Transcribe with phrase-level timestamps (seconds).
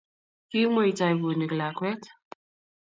[0.49, 2.03] kiimweitoi bunik lakwet